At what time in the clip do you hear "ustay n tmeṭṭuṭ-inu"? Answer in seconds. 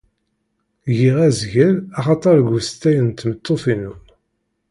2.57-3.93